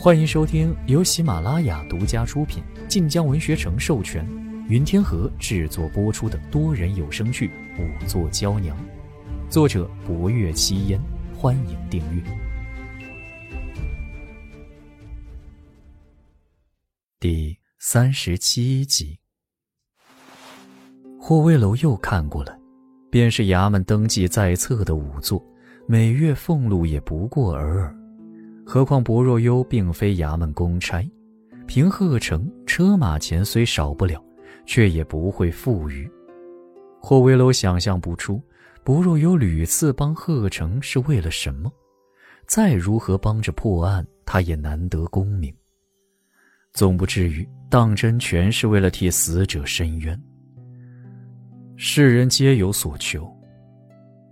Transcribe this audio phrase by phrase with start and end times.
[0.00, 4.24] 欢迎收听由喜马拉雅独家出品、晋江文学城授权、
[4.68, 7.48] 云天河制作播出的多人有声剧
[7.82, 8.76] 《五座娇娘》，
[9.50, 11.00] 作者：博月七烟。
[11.36, 12.22] 欢迎订阅。
[17.18, 19.18] 第三十七集，
[21.18, 22.56] 霍威楼又看过了，
[23.10, 25.44] 便是衙门登记在册的仵作，
[25.88, 27.94] 每月俸禄也不过尔尔。
[28.70, 31.02] 何况薄若幽并非衙门公差，
[31.66, 34.22] 平贺城车马钱虽少不了，
[34.66, 36.06] 却也不会富裕。
[37.00, 38.42] 霍威楼想象不出
[38.84, 41.72] 薄若幽屡次帮贺城是为了什么，
[42.46, 45.50] 再如何帮着破案，他也难得功名。
[46.74, 50.22] 总不至于当真全是为了替死者伸冤。
[51.74, 53.34] 世人皆有所求，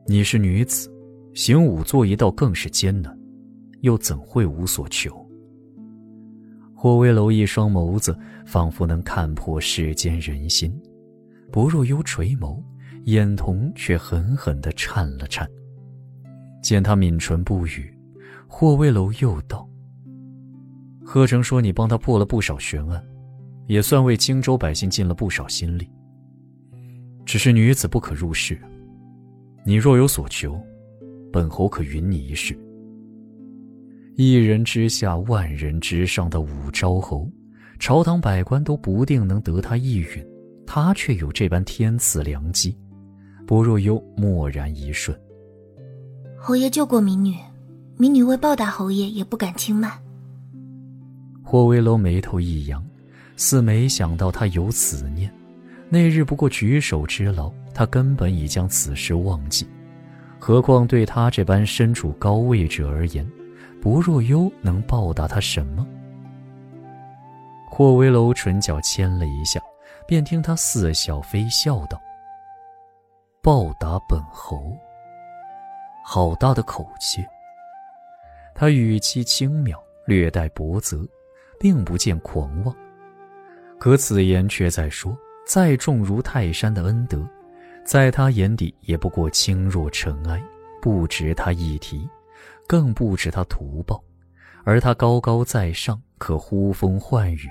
[0.06, 0.92] 你是女子，
[1.32, 3.18] 行仵作一道更是艰难。
[3.80, 5.24] 又怎会无所求？
[6.74, 10.70] 霍威楼一双眸子仿佛能看破世间人心，
[11.50, 12.62] 薄若幽垂眸，
[13.05, 15.48] 眼瞳却狠狠地颤了颤。
[16.62, 17.96] 见他抿唇不语，
[18.46, 19.68] 霍威楼又道
[21.02, 23.02] ：“贺成说你帮他破了不少悬案，
[23.66, 25.88] 也算为荆州百姓尽了不少心力。
[27.24, 28.61] 只是女子不可入室，
[29.64, 30.61] 你若有所求，
[31.33, 32.56] 本侯可允你一试。”
[34.19, 37.31] 一人之下，万人之上的武昭侯，
[37.78, 40.27] 朝堂百官都不定能得他一允，
[40.67, 42.75] 他却有这般天赐良机。
[43.47, 45.14] 薄若幽默然一瞬。
[46.39, 47.34] 侯爷救过民女，
[47.98, 49.92] 民女为报答侯爷，也不敢轻慢。
[51.42, 52.83] 霍威楼眉头一扬，
[53.36, 55.30] 似没想到他有此念。
[55.91, 59.67] 那日不过举手之劳，他根本已将此事忘记，
[60.39, 63.30] 何况对他这般身处高位者而言。
[63.82, 65.86] 薄若幽能报答他什么？
[67.69, 69.60] 霍威楼唇角牵了一下，
[70.06, 72.01] 便听他似笑非笑道
[73.42, 74.77] ：“报答本侯。”
[76.02, 77.24] 好大的口气！
[78.55, 81.06] 他语气轻蔑，略带薄责，
[81.58, 82.74] 并不见狂妄。
[83.78, 87.28] 可此言却在说，再重如泰山的恩德，
[87.84, 90.42] 在他眼底也不过轻若尘埃，
[90.80, 92.08] 不值他一提。
[92.66, 94.02] 更不止他图报，
[94.64, 97.48] 而他高高在上，可呼风唤雨，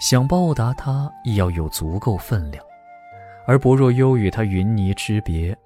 [0.00, 2.64] 想报答他亦要有足够分量。
[3.46, 5.56] 而薄若幽与他云泥之别，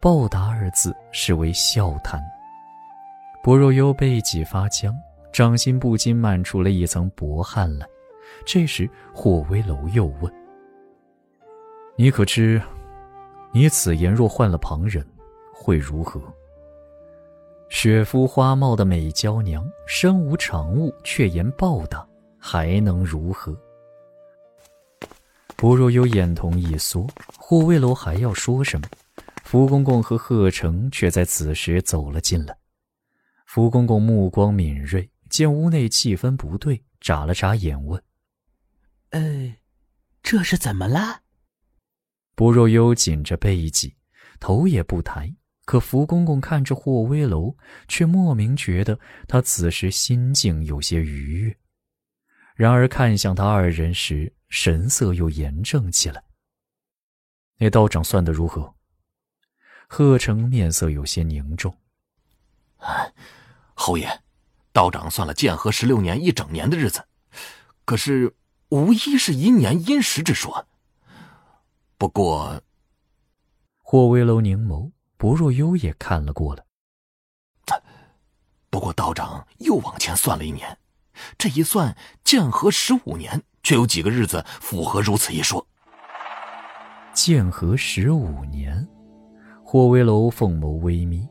[0.00, 2.20] 报答二字是为笑谈。
[3.42, 4.94] 薄若幽背脊发僵，
[5.32, 7.86] 掌心不禁漫出了一层薄汗来。
[8.46, 10.32] 这时霍威楼又问
[11.96, 12.60] ：“你可知，
[13.52, 15.04] 你此言若换了旁人，
[15.52, 16.20] 会如何？”
[17.74, 22.08] 雪肤花貌的美娇娘，身无长物，却言报答，
[22.38, 23.52] 还能如何？
[25.56, 27.04] 薄若幽眼瞳一缩，
[27.36, 28.88] 霍卫楼还要说什么？
[29.42, 32.56] 福公公和贺成却在此时走了进来。
[33.44, 38.00] 福公公目光敏锐，见屋内气氛不对，眨了眨眼问
[39.10, 39.52] ：“呃，
[40.22, 41.22] 这是怎么了？”
[42.36, 43.96] 薄若幽紧着背脊，
[44.38, 45.34] 头也不抬。
[45.64, 47.56] 可福公公看着霍威楼，
[47.88, 51.56] 却莫名觉得他此时心境有些愉悦。
[52.54, 56.22] 然而看向他二人时，神色又严正起来。
[57.58, 58.74] 那道长算得如何？
[59.88, 61.76] 贺成面色有些凝重。
[63.74, 64.08] 侯爷，
[64.72, 67.04] 道长算了建和十六年一整年的日子，
[67.84, 68.34] 可是
[68.68, 70.66] 无一是阴年阴时之说。
[71.96, 72.62] 不过，
[73.78, 74.90] 霍威楼凝眸。
[75.24, 76.62] 薄若幽也看了过来。
[78.68, 80.76] 不过道长又往前算了一年，
[81.38, 85.66] 这一算建和十五年，却有几个日子符合如此一说。
[87.14, 88.86] 建和十五年，
[89.64, 91.26] 霍威楼凤眸微眯。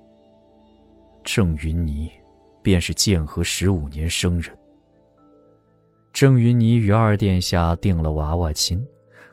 [1.24, 2.09] 郑云霓，
[2.64, 4.58] 便是建和十五年生人。
[6.12, 8.84] 郑云霓与二殿下定了娃娃亲，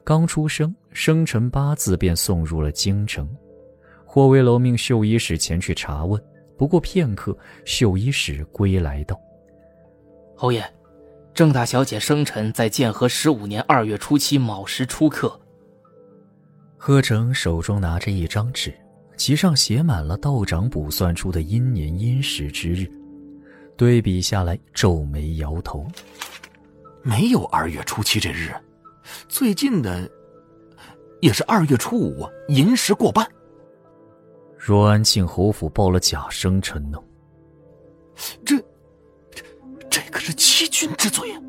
[0.04, 3.26] 刚出生，生辰八字便送入了京城。
[4.12, 6.20] 霍威楼命绣衣使前去查问，
[6.58, 9.16] 不过片刻，绣衣使归来道
[10.34, 10.68] ：“侯爷，
[11.32, 15.40] 郑大小姐生辰在建和十五年二月初七卯时出客。”
[16.76, 18.74] 贺成手中拿着一张纸，
[19.16, 22.90] 其上写满了道长卜算出的阴年阴时之日，
[23.76, 25.86] 对比下来，皱眉摇头
[27.04, 28.52] ：“没有二月初七这日，
[29.28, 30.10] 最近的
[31.20, 33.24] 也是二月初五，寅时过半。”
[34.62, 36.98] 若安庆侯府报了假生辰呢？
[38.44, 38.58] 这，
[39.30, 39.42] 这，
[39.88, 41.40] 这可是是欺君之罪啊，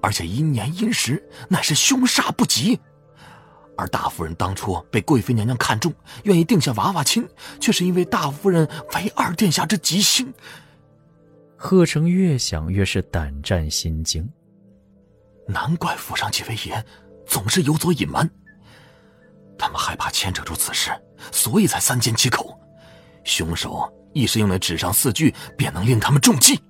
[0.00, 2.78] 而且因年因时，乃是凶煞不吉。
[3.76, 5.94] 而大夫人当初被贵妃娘娘看中，
[6.24, 7.24] 愿意定下娃娃亲，
[7.60, 10.34] 却是因为大夫人为二殿下之吉星。
[11.56, 14.28] 贺成越想越是胆战心惊，
[15.46, 16.84] 难怪府上几位爷
[17.26, 18.28] 总是有所隐瞒，
[19.64, 20.90] 他们害怕牵扯出此事，
[21.32, 22.54] 所以才三缄其口。
[23.24, 26.60] 凶手亦是用那纸上四句便能令他们中计。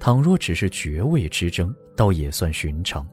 [0.00, 3.06] 倘若只是爵位之争，倒也算寻常。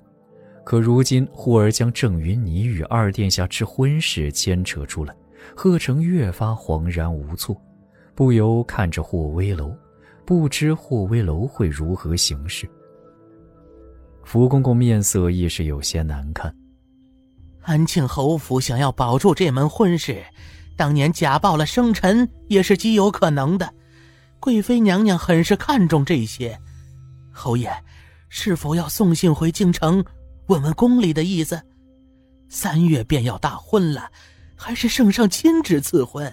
[0.65, 5.15] 可如今忽而将郑云霓与二殿下之婚事牵扯出来，
[5.55, 7.55] 贺成越发恍然无措，
[8.15, 9.71] 不由看着霍威楼，
[10.25, 12.67] 不知霍威楼会如何行事。
[14.23, 16.51] 福公公面色亦是有些难看。
[17.63, 20.23] 安庆侯府想要保住这门婚事，
[20.75, 23.73] 当年假报了生辰也是极有可能的。
[24.39, 26.59] 贵妃娘娘很是看重这些，
[27.31, 27.71] 侯爷，
[28.27, 30.03] 是否要送信回京城？
[30.47, 31.61] 问问宫里的意思，
[32.49, 34.11] 三月便要大婚了，
[34.57, 36.31] 还是圣上亲自赐婚？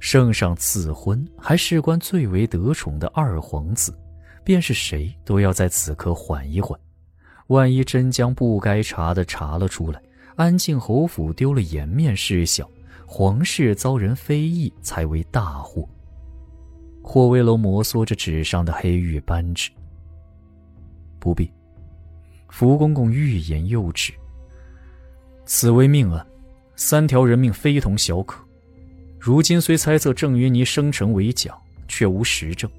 [0.00, 3.96] 圣上赐婚，还事关最为得宠的二皇子，
[4.42, 6.76] 便是谁都要在此刻缓一缓。
[7.48, 10.00] 万一真将不该查的查了出来，
[10.36, 12.68] 安庆侯府丢了颜面事小，
[13.06, 15.88] 皇室遭人非议才为大祸。
[17.02, 19.70] 霍威楼摩挲着纸上的黑玉扳指，
[21.18, 21.50] 不必。
[22.48, 24.12] 福公公欲言又止。
[25.44, 26.24] 此为命案，
[26.76, 28.44] 三条人命非同小可。
[29.18, 31.56] 如今虽猜测郑云霓生辰为假，
[31.88, 32.70] 却无实证，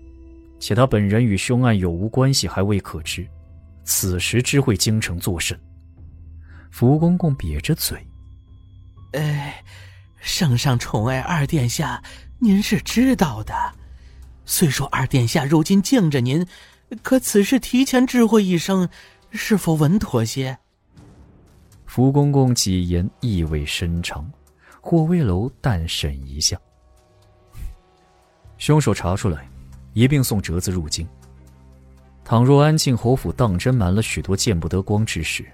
[0.59, 3.27] 且他本人与凶案有无关系还未可知。
[3.83, 5.59] 此时知会京城作甚？
[6.71, 7.97] 福公公瘪着嘴
[9.13, 9.63] ：“哎，
[10.19, 12.01] 圣上宠爱二殿下，
[12.39, 13.53] 您是知道的。
[14.45, 16.45] 虽说二殿下如今敬着您，
[17.01, 18.89] 可此事提前知会一声。”
[19.35, 20.55] 是否稳妥些？
[21.87, 24.31] 福公公几言意味深长，
[24.79, 26.55] 霍威楼淡审一下。
[28.59, 29.49] 凶手查出来，
[29.93, 31.07] 一并送折子入京。
[32.25, 35.45] 倘若安庆侯府当真瞒了许多见不得光之事，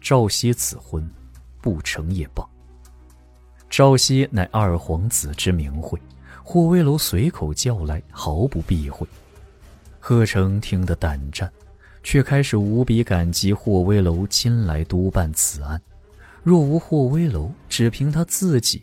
[0.00, 1.08] 赵熙此婚
[1.60, 2.44] 不成也罢。
[3.70, 5.98] 赵熙乃二皇子之名讳，
[6.42, 9.06] 霍威楼随口叫来，毫不避讳。
[10.00, 11.50] 贺成听得胆战。
[12.08, 15.82] 却开始无比感激霍威楼亲来督办此案。
[16.44, 18.80] 若无霍威楼，只凭他自己，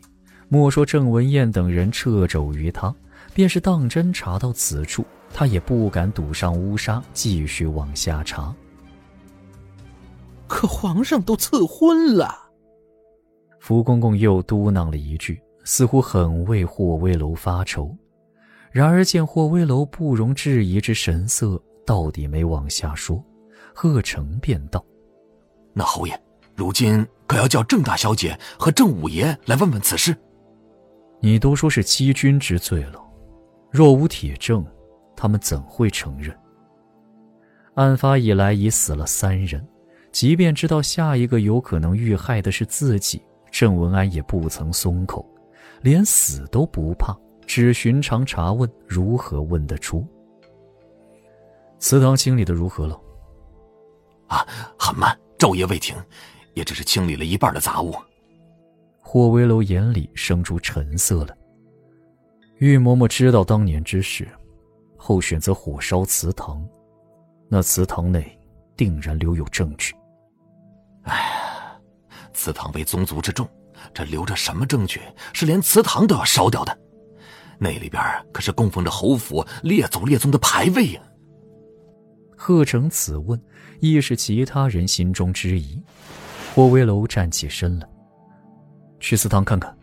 [0.50, 2.94] 莫说郑文燕等人掣肘于他，
[3.32, 8.54] 便是当真查到此处，他也不敢赌上乌纱，继续往下查。
[10.46, 12.32] 可皇上都赐婚了，
[13.58, 17.94] 福公公又嘟囔了一句，似乎很为霍威楼发愁。
[18.70, 21.60] 然而见霍威楼不容置疑之神色。
[21.86, 23.22] 到底没往下说，
[23.74, 24.82] 贺成便道
[25.74, 26.18] ：“那侯爷，
[26.56, 30.16] 如今可要叫郑大小姐和郑五爷来问问此事。
[31.20, 32.98] 你都说是欺君之罪了，
[33.70, 34.64] 若无铁证，
[35.24, 36.38] 他们怎会承认？
[37.76, 39.66] 案发以来已死了三人，
[40.12, 45.26] 即便知道下一个有可能遇害的是自己，郑文安也不曾松口，
[45.80, 47.16] 连死都不怕，
[47.46, 50.06] 只寻常查问，如何问得出？”
[51.80, 53.00] 祠堂清理的如何了？
[54.26, 54.46] 啊，
[54.78, 55.96] 很慢，昼夜未停，
[56.52, 57.94] 也只是清理了一半的杂物。
[59.00, 61.34] 霍威楼眼里生出沉色了。
[62.58, 64.28] 玉嬷嬷知道当年之事，
[65.06, 66.66] 后选择火烧祠堂，
[67.46, 68.38] 那祠堂内
[68.74, 69.94] 定然留有证据。
[71.02, 71.78] 哎，
[72.32, 73.46] 祠堂为宗族之重，
[73.92, 75.02] 这留着什么证据？
[75.34, 76.74] 是连祠堂都要烧掉的？
[77.58, 81.02] 那里边可是供奉着侯府列祖列宗的牌位呀！
[82.34, 83.38] 贺成此问，
[83.80, 85.78] 亦是其他人心中之疑。
[86.54, 87.86] 霍威楼站起身了，
[89.00, 89.76] 去祠堂看看。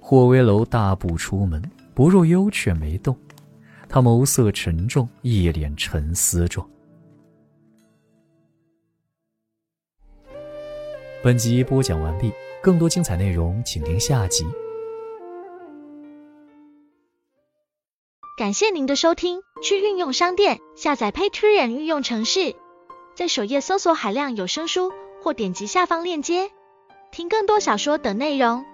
[0.00, 3.14] 霍威楼大步出门，不若幽却没动。
[3.92, 6.64] 他眸色沉重，一脸沉思状。
[11.24, 12.32] 本集播讲完毕，
[12.62, 14.46] 更多精彩内容，请听下集。
[18.38, 22.54] 感谢您的收听，去运用商店下载 Patreon 运用城市，
[23.16, 26.52] 在首页搜索海量有声书，或点击下方链接
[27.10, 28.64] 听更多小说等内容。